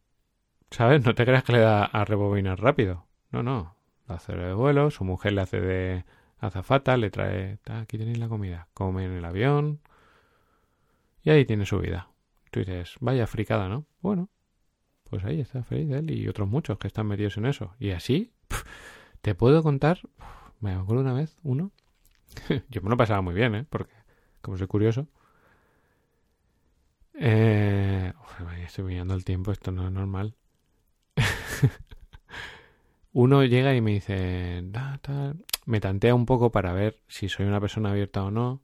[0.72, 1.06] ¿Sabes?
[1.06, 3.06] No te creas que le da a rebobinar rápido.
[3.32, 3.76] No, no.
[4.10, 6.06] Va a hacer de vuelo, su mujer le hace de
[6.40, 9.80] azafata, le trae, aquí tenéis la comida, come en el avión
[11.24, 12.10] y ahí tiene su vida.
[12.52, 13.86] Tú dices, vaya fricada, ¿no?
[14.02, 14.30] Bueno,
[15.10, 17.74] pues ahí está feliz él y otros muchos que están metidos en eso.
[17.80, 18.34] Y así,
[19.24, 20.02] te puedo contar,
[20.60, 21.72] me acuerdo una vez, uno,
[22.70, 23.66] yo me lo pasaba muy bien, ¿eh?
[23.70, 23.94] Porque,
[24.42, 25.08] como soy curioso,
[27.14, 28.12] eh,
[28.66, 30.36] estoy mirando el tiempo, esto no es normal.
[33.14, 34.62] Uno llega y me dice,
[35.66, 38.62] me tantea un poco para ver si soy una persona abierta o no.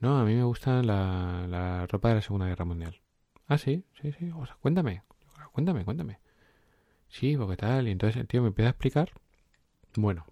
[0.00, 3.00] No, a mí me gusta la, ropa de la Segunda Guerra Mundial.
[3.46, 4.30] Ah, sí, sí, sí.
[4.36, 5.02] O sea, cuéntame,
[5.52, 6.18] cuéntame, cuéntame.
[7.08, 7.88] Sí, porque tal.
[7.88, 9.12] Y entonces el tío me empieza a explicar.
[9.96, 10.26] Bueno,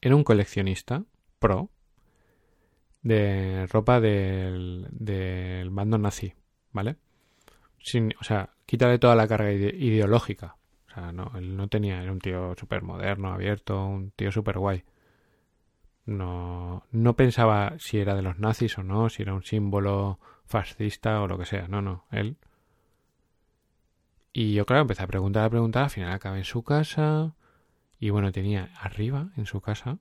[0.00, 1.04] era un coleccionista
[1.38, 1.70] pro
[3.02, 6.34] de ropa del, del bando nazi,
[6.72, 6.96] ¿vale?
[7.78, 10.56] Sin, o sea, quítale toda la carga ideológica.
[10.88, 14.58] O sea, no, él no tenía, era un tío súper moderno, abierto, un tío súper
[14.58, 14.84] guay.
[16.06, 21.20] No, no pensaba si era de los nazis o no, si era un símbolo fascista
[21.22, 21.68] o lo que sea.
[21.68, 22.36] No, no, él.
[24.34, 27.34] Y yo, claro, empecé a preguntar, a preguntar, al final acabé en su casa.
[28.04, 29.98] Y bueno, tenía arriba, en su casa,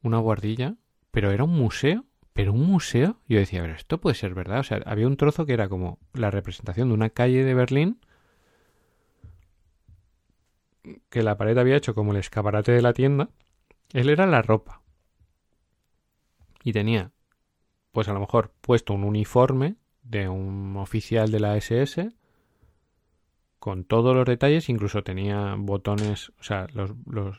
[0.00, 0.76] una guardilla,
[1.10, 4.60] pero era un museo pero un museo, yo decía, pero esto puede ser verdad.
[4.60, 7.98] O sea, había un trozo que era como la representación de una calle de Berlín
[11.08, 13.30] que la pared había hecho como el escaparate de la tienda.
[13.92, 14.80] Él era la ropa.
[16.62, 17.10] Y tenía,
[17.90, 22.12] pues a lo mejor, puesto un uniforme de un oficial de la SS
[23.60, 27.38] con todos los detalles, incluso tenía botones, o sea, los, los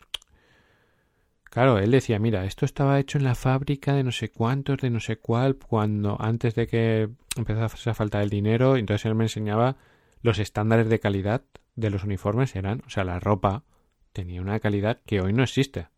[1.51, 4.89] Claro, él decía, mira, esto estaba hecho en la fábrica de no sé cuántos, de
[4.89, 9.25] no sé cuál, cuando antes de que empezase a faltar el dinero, entonces él me
[9.25, 9.75] enseñaba
[10.21, 11.43] los estándares de calidad
[11.75, 13.65] de los uniformes eran, o sea, la ropa
[14.13, 15.89] tenía una calidad que hoy no existe.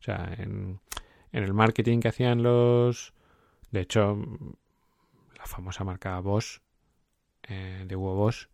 [0.00, 0.80] O sea, en,
[1.32, 3.14] el marketing que hacían los...
[3.70, 4.18] De hecho,
[5.38, 6.60] la famosa marca Bosch,
[7.44, 8.48] eh, de Hugo Bosch,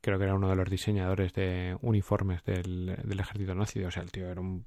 [0.00, 3.82] creo que era uno de los diseñadores de uniformes del, ejército nazi.
[3.84, 4.66] O sea, el tío era un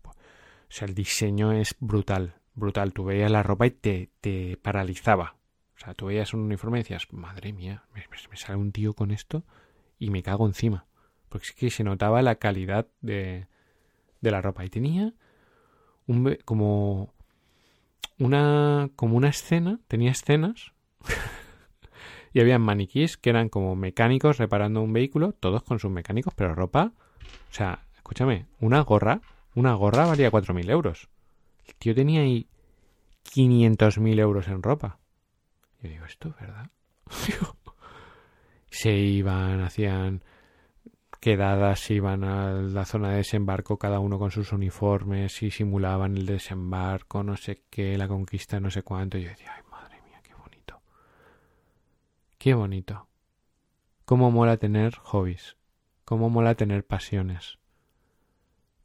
[0.71, 2.93] o sea, el diseño es brutal, brutal.
[2.93, 5.35] Tú veías la ropa y te, te paralizaba.
[5.75, 9.11] O sea, tú veías un uniforme y decías, madre mía, me, sale un tío con
[9.11, 9.43] esto
[9.99, 10.85] y me cago encima.
[11.27, 13.47] Porque es que se notaba la calidad de,
[14.21, 14.63] de la ropa.
[14.63, 15.13] Y tenía
[16.07, 17.13] un, como
[18.17, 20.71] una, como una escena, tenía escenas
[22.33, 26.55] y había maniquís que eran como mecánicos reparando un vehículo, todos con sus mecánicos, pero
[26.55, 26.93] ropa.
[27.49, 29.21] O sea, escúchame, una gorra,
[29.55, 31.09] una gorra valía 4.000 euros.
[31.65, 32.47] El tío tenía ahí
[33.33, 34.99] 500.000 euros en ropa.
[35.81, 36.69] Yo digo, ¿esto es verdad?
[38.69, 40.23] se iban, hacían
[41.21, 46.25] quedadas, iban a la zona de desembarco cada uno con sus uniformes y simulaban el
[46.25, 49.17] desembarco, no sé qué, la conquista, no sé cuánto.
[49.17, 50.81] Y yo decía, ay, madre mía, qué bonito.
[52.41, 53.07] Qué bonito.
[54.03, 55.57] Cómo mola tener hobbies.
[56.05, 57.59] Cómo mola tener pasiones.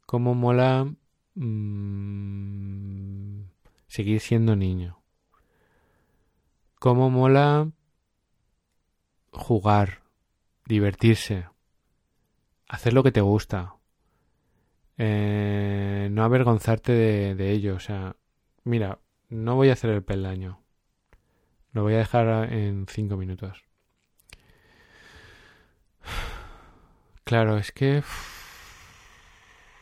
[0.05, 0.93] Cómo mola
[1.33, 3.45] mmm,
[3.87, 5.01] seguir siendo niño.
[6.77, 7.71] Cómo mola
[9.31, 10.03] jugar,
[10.67, 11.47] divertirse,
[12.67, 13.77] hacer lo que te gusta,
[14.99, 17.73] eh, no avergonzarte de, de, ello.
[17.73, 18.15] O sea,
[18.63, 18.99] mira,
[19.29, 20.61] no voy a hacer el peldaño.
[21.73, 23.63] Lo voy a dejar en cinco minutos.
[27.23, 28.03] Claro, es que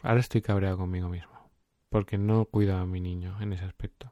[0.01, 1.51] ahora estoy cabreado conmigo mismo.
[1.89, 4.11] Porque no cuido a mi niño en ese aspecto.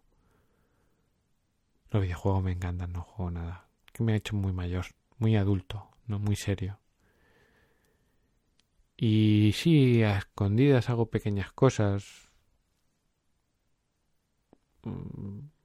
[1.90, 3.68] Los videojuegos me encantan, no juego nada.
[3.92, 4.86] Que me ha hecho muy mayor,
[5.18, 6.80] muy adulto, no muy serio.
[8.98, 12.30] Y sí, a escondidas hago pequeñas cosas.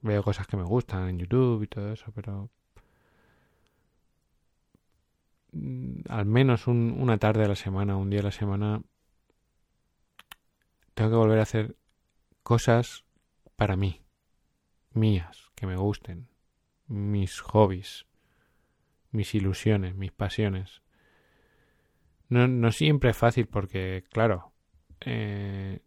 [0.08, 2.48] Veo cosas que me gustan en YouTube y todo eso, pero
[5.52, 8.80] mm, al menos un, una tarde a la semana, un día a la semana,
[10.94, 11.76] tengo que volver a hacer
[12.42, 13.04] cosas
[13.56, 14.00] para mí,
[14.94, 16.30] mías, que me gusten,
[16.86, 18.06] mis hobbies,
[19.10, 20.80] mis ilusiones, mis pasiones.
[22.30, 24.54] No, no siempre es fácil porque, claro,
[25.00, 25.82] eh,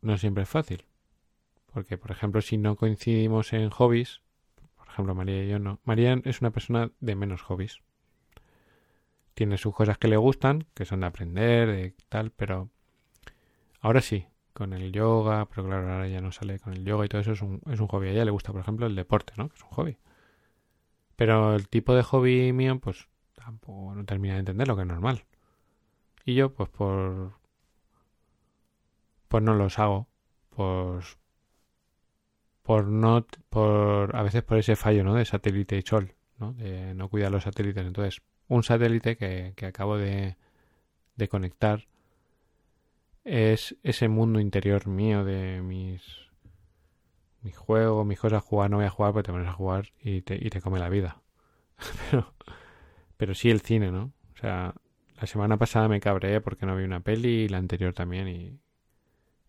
[0.00, 0.84] no siempre es fácil.
[1.72, 4.22] Porque, por ejemplo, si no coincidimos en hobbies,
[4.76, 5.80] por ejemplo, María y yo no.
[5.84, 7.80] María es una persona de menos hobbies.
[9.34, 12.70] Tiene sus cosas que le gustan, que son de aprender, de tal, pero
[13.80, 17.08] ahora sí, con el yoga, pero claro, ahora ya no sale con el yoga y
[17.08, 18.08] todo eso es un, es un hobby.
[18.08, 19.50] A ella le gusta, por ejemplo, el deporte, ¿no?
[19.50, 19.98] Que es un hobby.
[21.16, 24.88] Pero el tipo de hobby mío, pues tampoco no termina de entender lo que es
[24.88, 25.24] normal.
[26.24, 27.34] Y yo, pues por.
[29.28, 30.08] Pues no los hago.
[30.50, 31.18] Pues.
[32.62, 33.26] Por no.
[33.48, 34.14] Por.
[34.16, 35.14] A veces por ese fallo, ¿no?
[35.14, 36.52] De satélite y sol, ¿no?
[36.54, 37.86] De no cuidar los satélites.
[37.86, 40.36] Entonces, un satélite que, que acabo de,
[41.16, 41.86] de conectar
[43.24, 46.26] es ese mundo interior mío de mis
[47.42, 50.22] mi juego, mis cosas, jugar no voy a jugar porque te pones a jugar y
[50.22, 51.22] te, y te come la vida.
[52.10, 52.34] pero,
[53.16, 54.12] pero sí el cine, ¿no?
[54.34, 54.74] O sea,
[55.20, 58.60] la semana pasada me cabreé porque no vi una peli y la anterior también y,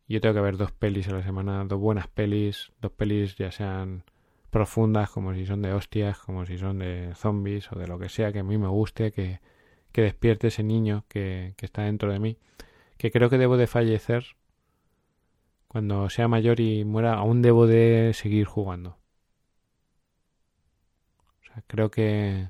[0.07, 3.51] yo tengo que ver dos pelis a la semana, dos buenas pelis, dos pelis ya
[3.51, 4.03] sean
[4.49, 8.09] profundas como si son de hostias, como si son de zombies o de lo que
[8.09, 9.39] sea que a mí me guste, que,
[9.91, 12.37] que despierte ese niño que, que está dentro de mí,
[12.97, 14.37] que creo que debo de fallecer
[15.67, 18.97] cuando sea mayor y muera, aún debo de seguir jugando.
[21.41, 22.49] O sea, creo que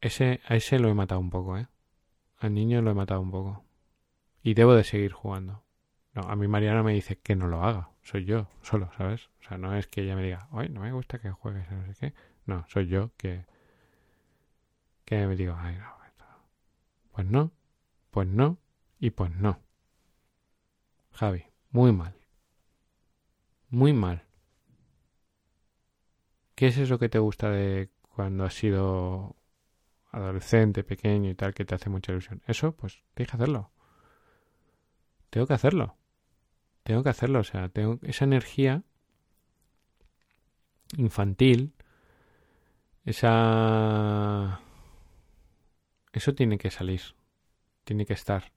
[0.00, 1.68] ese, a ese lo he matado un poco, ¿eh?
[2.38, 3.64] Al niño lo he matado un poco.
[4.48, 5.62] Y debo de seguir jugando.
[6.14, 7.90] No, a mi Mariana me dice que no lo haga.
[8.00, 9.28] Soy yo, solo, ¿sabes?
[9.40, 11.84] O sea, no es que ella me diga, ay, no me gusta que juegues, no
[11.84, 12.14] sé qué.
[12.46, 13.44] No, soy yo que,
[15.04, 15.84] que me digo, ay, no,
[17.12, 17.52] pues no,
[18.10, 18.56] pues no,
[18.98, 19.60] y pues no.
[21.12, 22.14] Javi, muy mal.
[23.68, 24.24] Muy mal.
[26.54, 29.36] ¿Qué es eso que te gusta de cuando has sido
[30.10, 32.40] adolescente, pequeño y tal, que te hace mucha ilusión?
[32.46, 33.72] Eso, pues tienes hacerlo.
[35.30, 35.96] Tengo que hacerlo.
[36.82, 37.40] Tengo que hacerlo.
[37.40, 38.82] O sea, tengo esa energía
[40.96, 41.74] infantil,
[43.04, 44.60] esa...
[46.12, 47.02] Eso tiene que salir.
[47.84, 48.52] Tiene que estar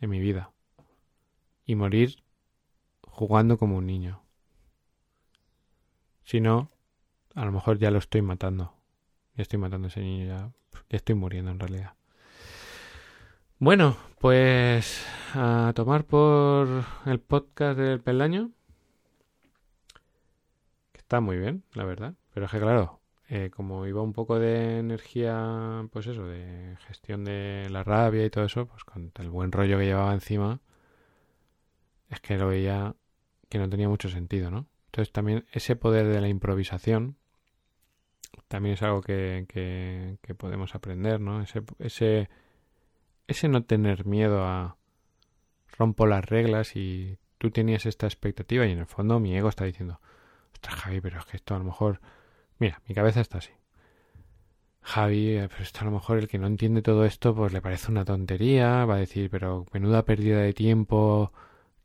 [0.00, 0.52] en mi vida
[1.64, 2.22] y morir
[3.02, 4.22] jugando como un niño.
[6.24, 6.70] Si no,
[7.34, 8.74] a lo mejor ya lo estoy matando.
[9.36, 10.52] Ya estoy matando a ese niño, ya,
[10.88, 11.94] ya estoy muriendo en realidad.
[13.58, 13.96] Bueno,
[14.26, 18.50] pues a tomar por el podcast del peldaño.
[20.90, 22.14] Que está muy bien, la verdad.
[22.34, 22.98] Pero es que claro,
[23.28, 28.30] eh, como iba un poco de energía, pues eso, de gestión de la rabia y
[28.30, 30.58] todo eso, pues con el buen rollo que llevaba encima,
[32.10, 32.96] es que lo veía
[33.48, 34.66] que no tenía mucho sentido, ¿no?
[34.86, 37.14] Entonces también ese poder de la improvisación
[38.48, 41.42] también es algo que, que, podemos aprender, ¿no?
[41.42, 42.28] Ese, ese,
[43.26, 44.76] ese no tener miedo a
[45.78, 49.64] rompo las reglas y tú tenías esta expectativa y en el fondo mi ego está
[49.64, 50.00] diciendo,
[50.52, 52.00] ostras Javi, pero es que esto a lo mejor,
[52.58, 53.52] mira, mi cabeza está así.
[54.80, 57.60] Javi, eh, pero esto a lo mejor el que no entiende todo esto, pues le
[57.60, 61.32] parece una tontería, va a decir, pero menuda pérdida de tiempo,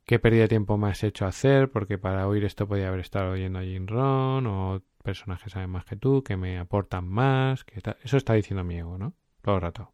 [0.05, 3.31] qué pérdida de tiempo me has hecho hacer, porque para oír esto podía haber estado
[3.31, 7.63] oyendo a Jim Ron, o personajes que saben más que tú, que me aportan más,
[7.63, 9.13] que eso está diciendo mi ego, ¿no?
[9.41, 9.91] Todo el rato.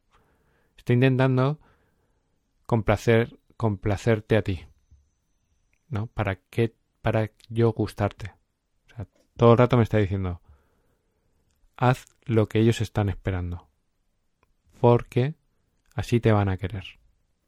[0.88, 1.60] Estoy intentando
[2.66, 4.68] complacer, complacerte a ti,
[5.90, 6.08] ¿no?
[6.08, 6.78] ¿Para qué?
[7.02, 8.34] Para yo gustarte.
[8.86, 10.42] O sea, todo el rato me está diciendo,
[11.76, 13.68] haz lo que ellos están esperando.
[14.80, 15.36] Porque
[15.94, 16.86] así te van a querer.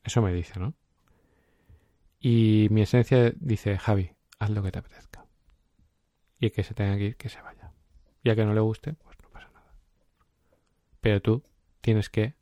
[0.03, 0.73] Eso me dice, ¿no?
[2.19, 5.25] Y mi esencia dice, Javi, haz lo que te apetezca.
[6.39, 7.71] Y el que se tenga que ir, que se vaya.
[8.21, 9.73] Ya que no le guste, pues no pasa nada.
[10.99, 11.41] Pero tú
[11.79, 12.37] tienes que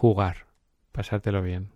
[0.00, 0.46] jugar,
[0.92, 1.72] pasártelo bien.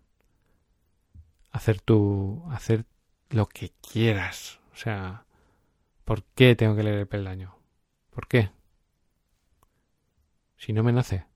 [1.51, 2.43] Hacer tu.
[2.51, 2.87] hacer
[3.29, 4.61] lo que quieras.
[4.73, 5.27] O sea,
[6.07, 7.55] ¿por qué tengo que leer el peldaño?
[8.09, 8.51] ¿Por qué?
[10.57, 11.27] Si no me nace,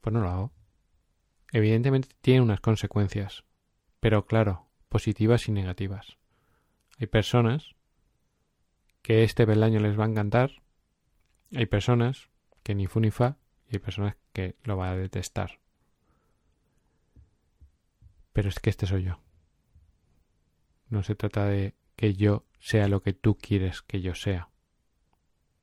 [0.00, 0.52] pues no lo hago.
[1.52, 3.44] Evidentemente tiene unas consecuencias,
[4.00, 6.16] pero claro, positivas y negativas.
[6.98, 7.74] Hay personas
[9.02, 10.62] que este peldaño les va a encantar,
[11.54, 12.30] hay personas
[12.62, 13.36] que ni fu ni fa,
[13.68, 15.58] y hay personas que lo van a detestar.
[18.32, 19.20] Pero es que este soy yo.
[20.88, 24.50] No se trata de que yo sea lo que tú quieres que yo sea.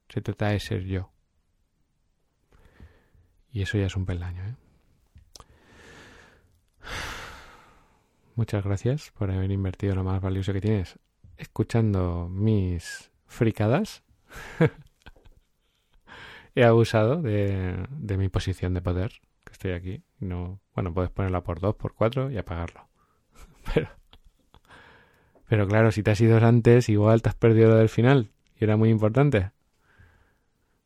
[0.10, 1.12] Se trata de ser yo.
[3.51, 4.56] Y eso ya es un peldaño, ¿eh?
[8.36, 10.99] Muchas gracias por haber invertido lo más valioso que tienes
[11.38, 14.04] escuchando mis fricadas.
[16.56, 17.88] He abusado de,
[18.18, 20.04] mi posición de poder, que estoy aquí.
[20.20, 22.88] No, bueno, puedes ponerla por dos, por cuatro y apagarlo.
[23.74, 23.88] Pero,
[25.47, 28.32] pero claro, si te has ido antes, igual te has perdido lo del final.
[28.60, 29.51] Y era muy importante.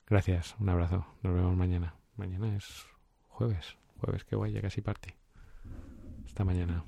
[0.06, 1.08] Gracias, un abrazo.
[1.24, 1.96] Nos vemos mañana.
[2.18, 2.86] Mañana es
[3.30, 3.78] jueves.
[3.98, 5.14] Jueves, qué guay, ya casi partí.
[6.26, 6.84] Hasta mañana.